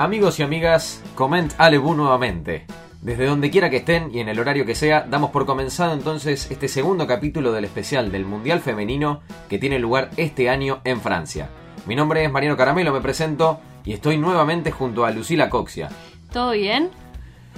Amigos 0.00 0.40
y 0.40 0.42
amigas, 0.42 1.02
coment 1.14 1.52
Alebu 1.58 1.92
nuevamente. 1.92 2.64
Desde 3.02 3.26
donde 3.26 3.50
quiera 3.50 3.68
que 3.68 3.76
estén 3.76 4.10
y 4.10 4.20
en 4.20 4.30
el 4.30 4.40
horario 4.40 4.64
que 4.64 4.74
sea, 4.74 5.02
damos 5.06 5.28
por 5.28 5.44
comenzado 5.44 5.92
entonces 5.92 6.50
este 6.50 6.68
segundo 6.68 7.06
capítulo 7.06 7.52
del 7.52 7.66
especial 7.66 8.10
del 8.10 8.24
Mundial 8.24 8.60
Femenino 8.60 9.20
que 9.50 9.58
tiene 9.58 9.78
lugar 9.78 10.08
este 10.16 10.48
año 10.48 10.80
en 10.84 11.02
Francia. 11.02 11.50
Mi 11.86 11.96
nombre 11.96 12.24
es 12.24 12.32
Mariano 12.32 12.56
Caramelo, 12.56 12.94
me 12.94 13.02
presento 13.02 13.60
y 13.84 13.92
estoy 13.92 14.16
nuevamente 14.16 14.70
junto 14.70 15.04
a 15.04 15.10
Lucila 15.10 15.50
Coxia. 15.50 15.90
¿Todo 16.32 16.52
bien? 16.52 16.88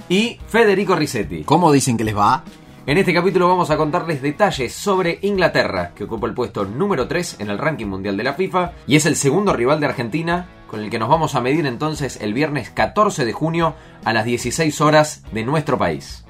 Y 0.09 0.37
Federico 0.45 0.97
Risetti. 0.97 1.45
¿Cómo 1.45 1.71
dicen 1.71 1.95
que 1.95 2.03
les 2.03 2.17
va? 2.17 2.43
En 2.85 2.97
este 2.97 3.13
capítulo 3.13 3.47
vamos 3.47 3.69
a 3.69 3.77
contarles 3.77 4.21
detalles 4.21 4.73
sobre 4.73 5.17
Inglaterra, 5.21 5.93
que 5.95 6.03
ocupa 6.03 6.27
el 6.27 6.33
puesto 6.33 6.65
número 6.65 7.07
3 7.07 7.37
en 7.39 7.49
el 7.49 7.57
ranking 7.57 7.85
mundial 7.85 8.17
de 8.17 8.23
la 8.25 8.33
FIFA 8.33 8.73
y 8.85 8.97
es 8.97 9.05
el 9.05 9.15
segundo 9.15 9.53
rival 9.53 9.79
de 9.79 9.85
Argentina, 9.85 10.49
con 10.73 10.81
el 10.81 10.89
que 10.89 10.97
nos 10.97 11.07
vamos 11.07 11.35
a 11.35 11.39
medir 11.39 11.67
entonces 11.67 12.17
el 12.19 12.33
viernes 12.33 12.71
14 12.71 13.25
de 13.25 13.31
junio 13.31 13.75
a 14.05 14.11
las 14.11 14.25
16 14.25 14.81
horas 14.81 15.21
de 15.31 15.45
nuestro 15.45 15.77
país. 15.77 16.25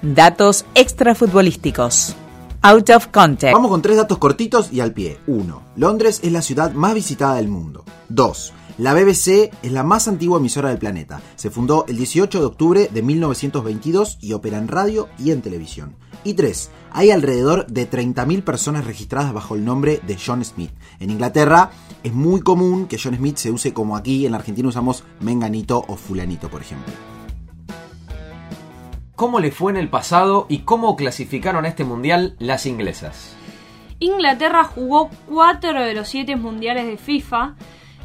Datos 0.00 0.64
extrafutbolísticos. 0.74 2.16
Out 2.62 2.88
of 2.88 3.08
context. 3.08 3.52
Vamos 3.52 3.70
con 3.70 3.82
tres 3.82 3.98
datos 3.98 4.16
cortitos 4.16 4.72
y 4.72 4.80
al 4.80 4.94
pie. 4.94 5.18
1. 5.26 5.62
Londres 5.76 6.20
es 6.22 6.32
la 6.32 6.40
ciudad 6.40 6.72
más 6.72 6.94
visitada 6.94 7.34
del 7.34 7.48
mundo. 7.48 7.84
2. 8.08 8.54
La 8.76 8.92
BBC 8.92 9.52
es 9.62 9.70
la 9.70 9.84
más 9.84 10.08
antigua 10.08 10.38
emisora 10.38 10.70
del 10.70 10.78
planeta. 10.78 11.22
Se 11.36 11.48
fundó 11.48 11.84
el 11.86 11.96
18 11.96 12.40
de 12.40 12.44
octubre 12.44 12.88
de 12.92 13.02
1922 13.02 14.18
y 14.20 14.32
opera 14.32 14.58
en 14.58 14.66
radio 14.66 15.08
y 15.16 15.30
en 15.30 15.42
televisión. 15.42 15.94
Y 16.24 16.34
3. 16.34 16.72
Hay 16.90 17.12
alrededor 17.12 17.68
de 17.68 17.88
30.000 17.88 18.42
personas 18.42 18.84
registradas 18.84 19.32
bajo 19.32 19.54
el 19.54 19.64
nombre 19.64 20.00
de 20.04 20.18
John 20.18 20.44
Smith. 20.44 20.72
En 20.98 21.10
Inglaterra 21.10 21.70
es 22.02 22.12
muy 22.12 22.40
común 22.40 22.88
que 22.88 22.98
John 23.00 23.14
Smith 23.14 23.36
se 23.36 23.52
use 23.52 23.72
como 23.72 23.96
aquí 23.96 24.26
en 24.26 24.32
la 24.32 24.38
Argentina 24.38 24.68
usamos 24.68 25.04
menganito 25.20 25.84
o 25.86 25.94
fulanito, 25.94 26.48
por 26.48 26.60
ejemplo. 26.60 26.92
¿Cómo 29.14 29.38
le 29.38 29.52
fue 29.52 29.70
en 29.70 29.76
el 29.76 29.88
pasado 29.88 30.46
y 30.48 30.60
cómo 30.62 30.96
clasificaron 30.96 31.64
a 31.64 31.68
este 31.68 31.84
mundial 31.84 32.34
las 32.40 32.66
inglesas? 32.66 33.36
Inglaterra 34.00 34.64
jugó 34.64 35.10
cuatro 35.28 35.80
de 35.84 35.94
los 35.94 36.08
siete 36.08 36.34
mundiales 36.34 36.86
de 36.86 36.96
FIFA 36.96 37.54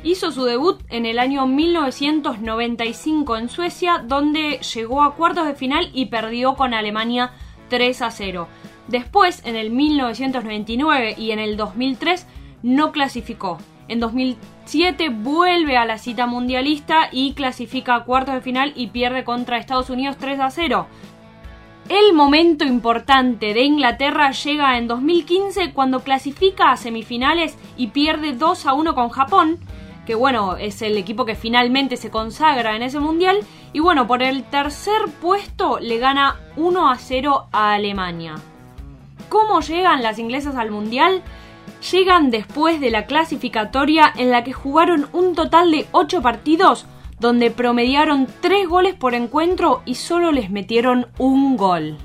Hizo 0.01 0.31
su 0.31 0.45
debut 0.45 0.81
en 0.89 1.05
el 1.05 1.19
año 1.19 1.45
1995 1.45 3.35
en 3.35 3.49
Suecia, 3.49 4.01
donde 4.07 4.59
llegó 4.73 5.03
a 5.03 5.15
cuartos 5.15 5.45
de 5.45 5.55
final 5.55 5.89
y 5.93 6.05
perdió 6.05 6.55
con 6.55 6.73
Alemania 6.73 7.33
3 7.67 8.01
a 8.03 8.11
0. 8.11 8.47
Después, 8.87 9.41
en 9.45 9.57
el 9.57 9.71
1999 9.71 11.15
y 11.17 11.31
en 11.31 11.39
el 11.39 11.57
2003, 11.57 12.25
no 12.63 12.93
clasificó. 12.93 13.57
En 13.89 13.99
2007 13.99 15.09
vuelve 15.09 15.75
a 15.75 15.85
la 15.85 15.97
cita 15.97 16.27
mundialista 16.27 17.09
y 17.11 17.33
clasifica 17.33 17.95
a 17.95 18.05
cuartos 18.05 18.35
de 18.35 18.41
final 18.41 18.71
y 18.77 18.87
pierde 18.87 19.25
contra 19.25 19.57
Estados 19.57 19.89
Unidos 19.89 20.15
3 20.17 20.39
a 20.39 20.49
0. 20.49 20.87
El 21.89 22.13
momento 22.13 22.63
importante 22.63 23.53
de 23.53 23.63
Inglaterra 23.63 24.31
llega 24.31 24.77
en 24.77 24.87
2015 24.87 25.73
cuando 25.73 26.01
clasifica 26.01 26.71
a 26.71 26.77
semifinales 26.77 27.57
y 27.75 27.87
pierde 27.87 28.33
2 28.33 28.65
a 28.65 28.73
1 28.73 28.95
con 28.95 29.09
Japón 29.09 29.59
que 30.09 30.15
bueno, 30.15 30.57
es 30.57 30.81
el 30.81 30.97
equipo 30.97 31.23
que 31.23 31.35
finalmente 31.35 31.95
se 31.95 32.09
consagra 32.09 32.75
en 32.75 32.81
ese 32.81 32.99
mundial. 32.99 33.41
Y 33.73 33.79
bueno, 33.79 34.07
por 34.07 34.23
el 34.23 34.43
tercer 34.43 35.03
puesto 35.21 35.77
le 35.77 35.99
gana 35.99 36.39
1 36.55 36.89
a 36.89 36.95
0 36.95 37.45
a 37.51 37.73
Alemania. 37.73 38.33
¿Cómo 39.29 39.61
llegan 39.61 40.01
las 40.01 40.17
inglesas 40.17 40.55
al 40.55 40.71
mundial? 40.71 41.21
Llegan 41.91 42.31
después 42.31 42.81
de 42.81 42.89
la 42.89 43.05
clasificatoria 43.05 44.11
en 44.17 44.31
la 44.31 44.43
que 44.43 44.51
jugaron 44.51 45.09
un 45.13 45.35
total 45.35 45.69
de 45.69 45.85
8 45.91 46.23
partidos 46.23 46.87
donde 47.19 47.51
promediaron 47.51 48.25
3 48.41 48.67
goles 48.67 48.95
por 48.95 49.13
encuentro 49.13 49.83
y 49.85 49.93
solo 49.93 50.31
les 50.31 50.49
metieron 50.49 51.05
un 51.19 51.55
gol. 51.55 51.99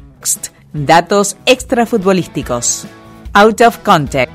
Datos 0.74 1.38
extrafutbolísticos. 1.46 2.86
Out 3.32 3.62
of 3.62 3.78
context. 3.78 4.33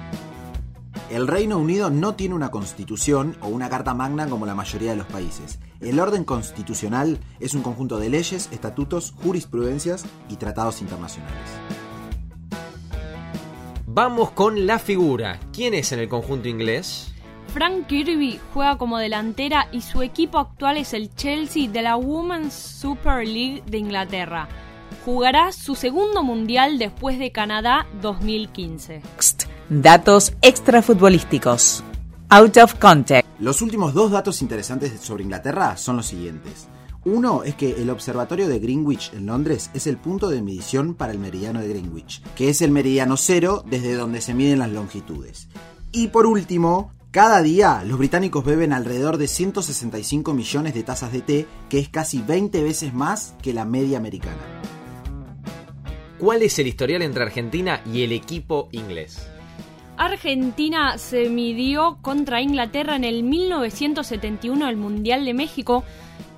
El 1.19 1.27
Reino 1.27 1.57
Unido 1.57 1.89
no 1.89 2.15
tiene 2.15 2.33
una 2.33 2.49
constitución 2.49 3.35
o 3.41 3.49
una 3.49 3.67
carta 3.67 3.93
magna 3.93 4.29
como 4.29 4.45
la 4.45 4.55
mayoría 4.55 4.91
de 4.91 4.95
los 4.95 5.05
países. 5.07 5.59
El 5.81 5.99
orden 5.99 6.23
constitucional 6.23 7.19
es 7.41 7.53
un 7.53 7.61
conjunto 7.61 7.99
de 7.99 8.07
leyes, 8.07 8.47
estatutos, 8.53 9.13
jurisprudencias 9.21 10.05
y 10.29 10.37
tratados 10.37 10.79
internacionales. 10.79 11.35
Vamos 13.85 14.31
con 14.31 14.65
la 14.65 14.79
figura. 14.79 15.41
¿Quién 15.51 15.73
es 15.73 15.91
en 15.91 15.99
el 15.99 16.07
conjunto 16.07 16.47
inglés? 16.47 17.13
Frank 17.53 17.87
Kirby 17.87 18.39
juega 18.53 18.77
como 18.77 18.97
delantera 18.97 19.67
y 19.73 19.81
su 19.81 20.01
equipo 20.01 20.37
actual 20.37 20.77
es 20.77 20.93
el 20.93 21.13
Chelsea 21.15 21.67
de 21.67 21.81
la 21.81 21.97
Women's 21.97 22.53
Super 22.53 23.27
League 23.27 23.61
de 23.65 23.77
Inglaterra. 23.77 24.47
Jugará 25.03 25.51
su 25.51 25.75
segundo 25.75 26.23
mundial 26.23 26.79
después 26.79 27.19
de 27.19 27.33
Canadá 27.33 27.87
2015. 28.01 29.01
Datos 29.69 30.33
extrafutbolísticos. 30.41 31.83
Out 32.29 32.57
of 32.57 32.73
context. 32.79 33.29
Los 33.37 33.61
últimos 33.61 33.93
dos 33.93 34.09
datos 34.09 34.41
interesantes 34.41 34.99
sobre 34.99 35.21
Inglaterra 35.21 35.77
son 35.77 35.97
los 35.97 36.07
siguientes. 36.07 36.67
Uno 37.05 37.43
es 37.43 37.53
que 37.53 37.79
el 37.79 37.91
observatorio 37.91 38.47
de 38.47 38.57
Greenwich 38.57 39.13
en 39.13 39.27
Londres 39.27 39.69
es 39.75 39.85
el 39.85 39.97
punto 39.97 40.29
de 40.29 40.41
medición 40.41 40.95
para 40.95 41.11
el 41.11 41.19
meridiano 41.19 41.61
de 41.61 41.69
Greenwich, 41.69 42.23
que 42.35 42.49
es 42.49 42.63
el 42.63 42.71
meridiano 42.71 43.15
cero 43.15 43.63
desde 43.63 43.93
donde 43.93 44.21
se 44.21 44.33
miden 44.33 44.57
las 44.57 44.71
longitudes. 44.71 45.49
Y 45.91 46.07
por 46.07 46.25
último, 46.25 46.91
cada 47.11 47.43
día 47.43 47.83
los 47.85 47.99
británicos 47.99 48.43
beben 48.43 48.73
alrededor 48.73 49.17
de 49.19 49.27
165 49.27 50.33
millones 50.33 50.73
de 50.73 50.81
tazas 50.81 51.11
de 51.11 51.21
té, 51.21 51.45
que 51.69 51.77
es 51.77 51.89
casi 51.89 52.23
20 52.23 52.63
veces 52.63 52.91
más 52.91 53.35
que 53.39 53.53
la 53.53 53.65
media 53.65 53.99
americana. 53.99 54.41
¿Cuál 56.17 56.41
es 56.41 56.57
el 56.57 56.65
historial 56.65 57.03
entre 57.03 57.21
Argentina 57.21 57.83
y 57.85 58.01
el 58.01 58.13
equipo 58.13 58.67
inglés? 58.71 59.29
Argentina 59.99 60.97
se 60.97 61.29
midió 61.29 61.97
contra 62.01 62.41
Inglaterra 62.41 62.95
en 62.95 63.03
el 63.03 63.21
1971 63.21 64.69
el 64.69 64.77
Mundial 64.77 65.25
de 65.25 65.33
México, 65.33 65.83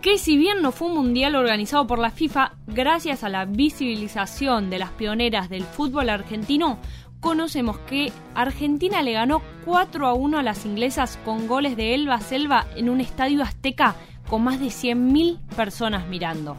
que 0.02 0.18
si 0.18 0.36
bien 0.36 0.64
no 0.64 0.72
fue 0.72 0.88
un 0.88 0.96
mundial 0.96 1.36
organizado 1.36 1.86
por 1.86 2.00
la 2.00 2.10
FIFA, 2.10 2.54
gracias 2.66 3.24
a 3.24 3.30
la 3.30 3.46
visibilización 3.46 4.72
de 4.72 4.80
las 4.80 4.90
pioneras 4.90 5.48
del 5.48 5.62
fútbol 5.62 6.10
argentino, 6.10 6.80
conocemos 7.20 7.78
que 7.78 8.12
Argentina 8.34 9.04
le 9.04 9.12
ganó 9.12 9.44
4 9.64 10.08
a 10.08 10.16
1 10.16 10.40
a 10.40 10.44
las 10.44 10.66
inglesas 10.66 11.20
con 11.24 11.48
goles 11.48 11.78
de 11.78 11.94
Elba 11.94 12.20
Selva 12.20 12.66
en 12.76 12.90
un 12.90 13.00
estadio 13.00 13.44
azteca 13.44 13.96
con 14.28 14.44
más 14.44 14.60
de 14.60 14.70
100.000 14.70 15.38
personas 15.56 16.08
mirando. 16.08 16.58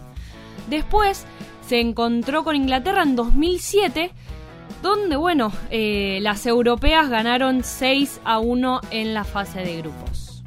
Después 0.70 1.26
se 1.66 1.80
encontró 1.80 2.44
con 2.44 2.54
Inglaterra 2.54 3.02
en 3.02 3.16
2007 3.16 4.12
donde, 4.80 5.16
bueno, 5.16 5.52
eh, 5.70 6.18
las 6.22 6.46
europeas 6.46 7.10
ganaron 7.10 7.64
6 7.64 8.20
a 8.24 8.38
1 8.38 8.80
en 8.90 9.14
la 9.14 9.24
fase 9.24 9.60
de 9.60 9.78
grupos. 9.78 10.42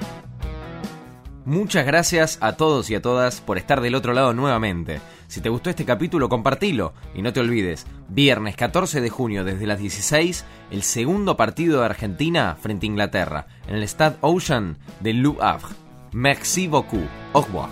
Muchas 1.45 1.85
gracias 1.85 2.39
a 2.41 2.53
todos 2.53 2.89
y 2.89 2.95
a 2.95 3.01
todas 3.03 3.39
por 3.39 3.59
estar 3.59 3.79
del 3.81 3.93
otro 3.93 4.13
lado 4.13 4.33
nuevamente. 4.33 4.99
Si 5.27 5.41
te 5.41 5.49
gustó 5.49 5.69
este 5.69 5.85
capítulo, 5.85 6.27
compartilo 6.29 6.93
y 7.13 7.21
no 7.21 7.33
te 7.33 7.39
olvides, 7.39 7.85
viernes 8.09 8.55
14 8.55 9.01
de 9.01 9.09
junio 9.09 9.43
desde 9.43 9.67
las 9.67 9.79
16, 9.79 10.43
el 10.71 10.81
segundo 10.81 11.37
partido 11.37 11.79
de 11.79 11.85
Argentina 11.85 12.57
frente 12.59 12.85
a 12.85 12.89
Inglaterra 12.89 13.47
en 13.67 13.75
el 13.75 13.83
Stade 13.83 14.17
Ocean 14.21 14.77
de 15.01 15.13
Le 15.13 15.35
Havre. 15.39 15.75
Merci 16.13 16.67
beaucoup. 16.67 17.05
Au 17.33 17.41
revoir. 17.41 17.69